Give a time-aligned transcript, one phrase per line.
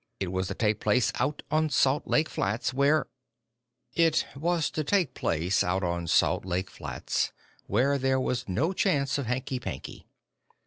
[0.19, 3.05] It was to take place out on Salt Lake Flats, where
[4.05, 7.31] "It was to take place out on Salt Lake Flats,
[7.67, 10.07] where there was no chance of hanky panky.